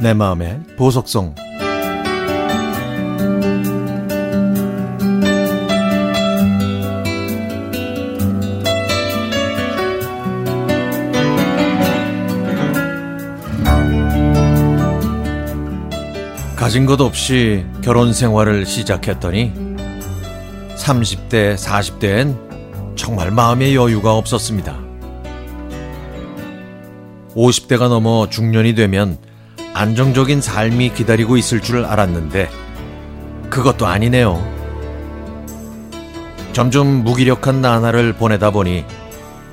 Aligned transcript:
내 0.00 0.12
마음의 0.12 0.60
보석성. 0.76 1.34
가진 16.56 16.86
것 16.86 17.00
없이 17.00 17.64
결혼 17.82 18.12
생활을 18.12 18.66
시작했더니 18.66 19.73
30대, 20.76 21.56
40대엔 21.56 22.96
정말 22.96 23.30
마음의 23.30 23.74
여유가 23.74 24.14
없었습니다. 24.14 24.76
50대가 27.34 27.88
넘어 27.88 28.28
중년이 28.28 28.74
되면 28.74 29.18
안정적인 29.72 30.40
삶이 30.40 30.94
기다리고 30.94 31.36
있을 31.36 31.60
줄 31.60 31.84
알았는데 31.84 32.48
그것도 33.50 33.86
아니네요. 33.86 34.52
점점 36.52 37.02
무기력한 37.02 37.60
나날을 37.60 38.12
보내다 38.12 38.50
보니 38.50 38.84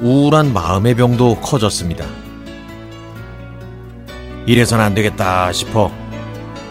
우울한 0.00 0.52
마음의 0.52 0.94
병도 0.94 1.40
커졌습니다. 1.40 2.04
이래선 4.46 4.80
안 4.80 4.94
되겠다 4.94 5.50
싶어 5.52 5.90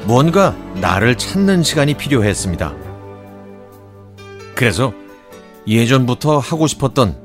뭔가 0.05 0.55
나를 0.75 1.17
찾는 1.17 1.63
시간이 1.63 1.95
필요했습니다. 1.95 2.92
그래서 4.63 4.93
예전부터 5.67 6.39
하고 6.39 6.67
싶었던 6.67 7.17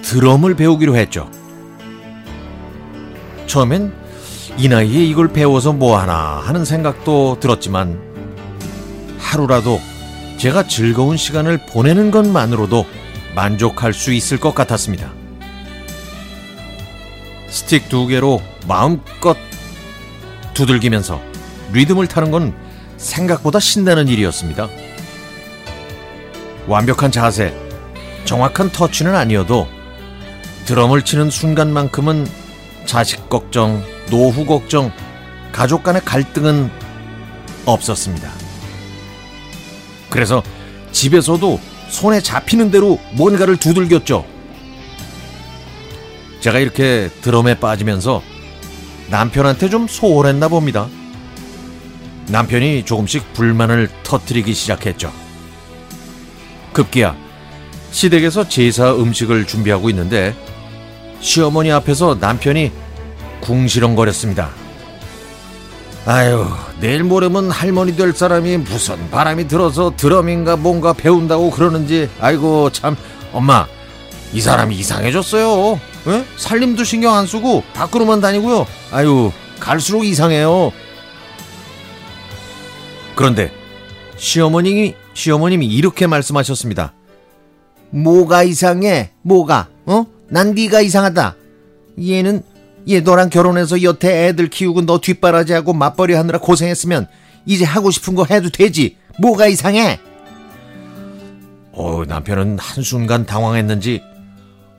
드럼을 0.00 0.54
배우기로 0.54 0.94
했죠. 0.94 1.28
처음엔 3.48 3.92
이 4.58 4.68
나이에 4.68 5.04
이걸 5.04 5.32
배워서 5.32 5.72
뭐하나 5.72 6.40
하는 6.44 6.64
생각도 6.64 7.40
들었지만 7.40 8.00
하루라도 9.18 9.80
제가 10.36 10.68
즐거운 10.68 11.16
시간을 11.16 11.66
보내는 11.66 12.12
것만으로도 12.12 12.86
만족할 13.34 13.92
수 13.92 14.12
있을 14.12 14.38
것 14.38 14.54
같았습니다. 14.54 15.10
스틱 17.48 17.88
두 17.88 18.06
개로 18.06 18.40
마음껏 18.68 19.36
두들기면서 20.54 21.20
리듬을 21.72 22.06
타는 22.06 22.30
건 22.30 22.54
생각보다 22.98 23.58
신나는 23.58 24.06
일이었습니다. 24.06 24.68
완벽한 26.68 27.10
자세, 27.10 27.54
정확한 28.26 28.70
터치는 28.70 29.16
아니어도 29.16 29.66
드럼을 30.66 31.02
치는 31.02 31.30
순간만큼은 31.30 32.26
자식 32.84 33.30
걱정, 33.30 33.82
노후 34.10 34.44
걱정, 34.44 34.92
가족 35.50 35.82
간의 35.82 36.02
갈등은 36.04 36.70
없었습니다. 37.64 38.30
그래서 40.10 40.42
집에서도 40.92 41.58
손에 41.88 42.20
잡히는 42.20 42.70
대로 42.70 42.98
뭔가를 43.12 43.56
두들겼죠. 43.56 44.26
제가 46.40 46.58
이렇게 46.58 47.08
드럼에 47.22 47.58
빠지면서 47.58 48.22
남편한테 49.08 49.70
좀 49.70 49.88
소홀했나 49.88 50.48
봅니다. 50.48 50.86
남편이 52.28 52.84
조금씩 52.84 53.32
불만을 53.32 53.88
터뜨리기 54.02 54.52
시작했죠. 54.52 55.27
급기야 56.78 57.16
시댁에서 57.90 58.48
제사 58.48 58.94
음식을 58.94 59.46
준비하고 59.46 59.90
있는데 59.90 60.34
시어머니 61.20 61.72
앞에서 61.72 62.16
남편이 62.20 62.70
궁시렁거렸습니다. 63.40 64.50
아유, 66.06 66.46
내일 66.80 67.02
모레면 67.02 67.50
할머니 67.50 67.96
될 67.96 68.12
사람이 68.12 68.58
무슨 68.58 69.10
바람이 69.10 69.48
들어서 69.48 69.92
드럼인가 69.96 70.56
뭔가 70.56 70.92
배운다고 70.92 71.50
그러는지, 71.50 72.08
아이고, 72.20 72.70
참, 72.70 72.96
엄마, 73.32 73.66
이 74.32 74.40
사람이 74.40 74.74
이상해졌어요. 74.76 75.80
에? 76.08 76.24
살림도 76.36 76.84
신경 76.84 77.14
안 77.14 77.26
쓰고 77.26 77.62
밖으로만 77.74 78.20
다니고요. 78.20 78.66
아유, 78.90 79.32
갈수록 79.60 80.04
이상해요. 80.04 80.72
그런데 83.14 83.52
시어머님이 84.16 84.94
시어머님이 85.18 85.66
이렇게 85.66 86.06
말씀하셨습니다. 86.06 86.92
뭐가 87.90 88.42
이상해? 88.42 89.10
뭐가? 89.22 89.68
어? 89.86 90.06
난 90.28 90.54
네가 90.54 90.80
이상하다. 90.80 91.36
얘는 92.06 92.42
얘 92.88 93.00
너랑 93.00 93.28
결혼해서 93.30 93.82
여태 93.82 94.28
애들 94.28 94.48
키우고 94.48 94.86
너 94.86 95.00
뒷바라지하고 95.00 95.72
맞벌이 95.72 96.14
하느라 96.14 96.38
고생했으면 96.38 97.08
이제 97.46 97.64
하고 97.64 97.90
싶은 97.90 98.14
거 98.14 98.24
해도 98.30 98.50
되지. 98.50 98.96
뭐가 99.18 99.46
이상해? 99.46 99.98
어, 101.72 102.02
남편은 102.06 102.58
한순간 102.58 103.26
당황했는지 103.26 104.02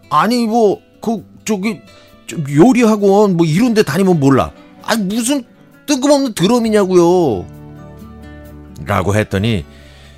아니 0.10 0.46
뭐 0.46 0.90
그 1.02 1.26
저기 1.46 1.82
요리 2.56 2.84
학원 2.84 3.36
뭐 3.38 3.46
이런 3.46 3.74
데 3.74 3.84
다니면 3.84 4.20
몰라. 4.20 4.52
아 4.84 4.96
무슨 4.96 5.44
뜬금없는 5.88 6.34
드럼이냐고요. 6.34 7.46
라고 8.86 9.16
했더니 9.16 9.66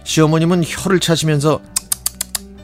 시어머님은 0.04 0.64
혀를 0.66 1.00
차시면서 1.00 1.62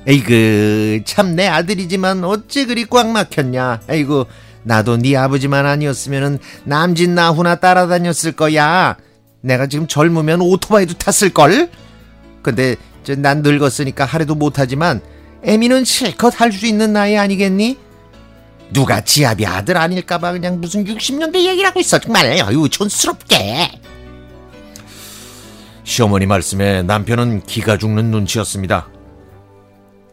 에이그 0.07 1.01
참 1.05 1.35
내 1.35 1.47
아들이지만 1.47 2.23
어째 2.23 2.65
그리 2.65 2.85
꽉 2.85 3.07
막혔냐? 3.09 3.81
에이구 3.89 4.25
나도 4.63 4.97
네 4.97 5.15
아버지만 5.15 5.65
아니었으면 5.65 6.39
남진 6.63 7.13
나후나 7.15 7.55
따라다녔을 7.55 8.31
거야. 8.35 8.97
내가 9.41 9.67
지금 9.67 9.87
젊으면 9.87 10.41
오토바이도 10.41 10.95
탔을걸? 10.95 11.69
근데 12.41 12.75
난 13.17 13.41
늙었으니까 13.41 14.05
하래도 14.05 14.35
못하지만 14.35 15.01
애미는 15.43 15.85
실컷 15.85 16.39
할 16.41 16.51
수 16.51 16.65
있는 16.65 16.93
나이 16.93 17.17
아니겠니? 17.17 17.77
누가 18.73 19.01
지아비 19.01 19.45
아들 19.45 19.77
아닐까봐 19.77 20.33
그냥 20.33 20.59
무슨 20.59 20.83
60년대 20.85 21.35
얘기를 21.35 21.65
하고 21.67 21.79
있어 21.79 21.99
정말. 21.99 22.25
어유 22.41 22.67
촌스럽게 22.69 23.79
시어머니 25.87 26.25
말씀에 26.25 26.83
남편은 26.83 27.43
기가 27.43 27.77
죽는 27.77 28.11
눈치였습니다. 28.11 28.89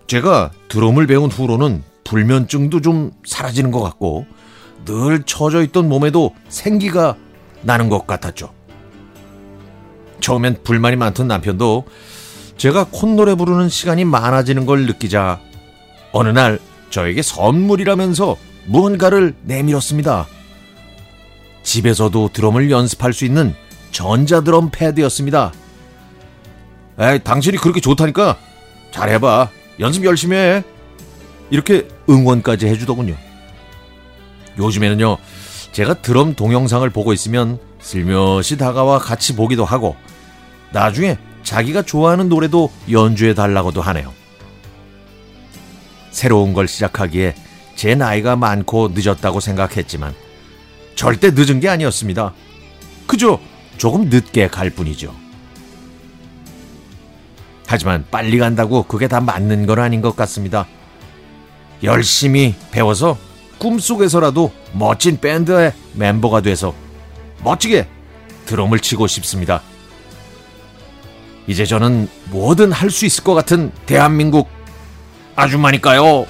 제가 0.07 0.53
드럼을 0.69 1.09
배운 1.09 1.29
후로는 1.29 1.83
불면증도 2.05 2.81
좀 2.81 3.11
사라지는 3.27 3.73
것 3.73 3.83
같고 3.83 4.25
늘 4.85 5.25
처져 5.25 5.65
있던 5.65 5.89
몸에도 5.89 6.33
생기가 6.49 7.17
나는 7.63 7.89
것 7.89 8.07
같았죠. 8.07 8.53
처음엔 10.21 10.63
불만이 10.63 10.95
많던 10.95 11.27
남편도 11.27 11.87
제가 12.57 12.87
콧노래 12.93 13.35
부르는 13.35 13.69
시간이 13.69 14.05
많아지는 14.05 14.67
걸 14.67 14.87
느끼자 14.87 15.41
어느 16.13 16.29
날 16.29 16.61
저에게 16.91 17.21
선물이라면서 17.21 18.37
무언가를 18.67 19.35
내밀었습니다. 19.43 20.29
집에서도 21.65 22.31
드럼을 22.33 22.71
연습할 22.71 23.13
수 23.13 23.25
있는 23.25 23.57
전자드럼 23.91 24.71
패드였습니다. 24.71 25.53
에이, 26.99 27.21
당신이 27.25 27.59
그렇게 27.59 27.81
좋다니까 27.81 28.39
잘해봐. 28.93 29.49
연습 29.81 30.05
열심히 30.05 30.37
해. 30.37 30.63
이렇게 31.51 31.89
응원까지 32.09 32.67
해주더군요. 32.67 33.17
요즘에는요, 34.59 35.19
제가 35.73 35.95
드럼 35.95 36.35
동영상을 36.35 36.89
보고 36.91 37.13
있으면 37.13 37.59
슬며시 37.81 38.57
다가와 38.57 38.99
같이 38.99 39.35
보기도 39.35 39.65
하고, 39.65 39.97
나중에 40.73 41.19
자기가 41.43 41.83
좋아하는 41.83 42.29
노래도 42.29 42.71
연주해 42.91 43.35
달라고도 43.35 43.83
하네요. 43.83 44.13
새로운 46.11 46.53
걸 46.53 46.69
시작하기에 46.69 47.35
제 47.75 47.95
나이가 47.97 48.37
많고 48.37 48.93
늦었다고 48.95 49.41
생각했지만, 49.41 50.15
절대 50.95 51.33
늦은 51.33 51.59
게 51.59 51.69
아니었습니다. 51.69 52.33
그저 53.09 53.41
조금 53.77 54.09
늦게 54.09 54.47
갈 54.49 54.71
뿐이죠. 54.71 55.24
하지만 57.75 58.05
빨리 58.09 58.39
간다고 58.39 58.85
그게 58.85 59.09
다 59.09 59.21
맞는 59.21 59.67
건 59.67 59.81
아닌 59.81 60.01
것 60.01 60.15
같습니다. 60.15 60.67
열심히 61.83 62.55
배워서 62.71 63.19
꿈속에서라도 63.59 64.53
멋진 64.73 65.19
밴드의 65.21 65.73
멤버가 65.95 66.41
돼서 66.41 66.73
멋지게 67.43 67.89
드럼을 68.47 68.79
치고 68.79 69.09
싶습니다. 69.09 69.61
이제 71.49 71.67
저는 71.67 72.09
뭐든 72.31 72.71
할 72.71 72.91
수 72.91 73.07
있을 73.07 73.25
것 73.25 73.35
같은 73.35 73.73
대한민국 73.87 74.49
아줌마니까요. 75.35 76.27